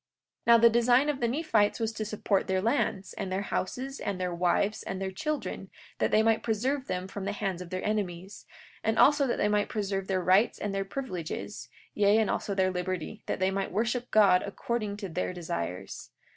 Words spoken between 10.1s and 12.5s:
rights and their privileges, yea, and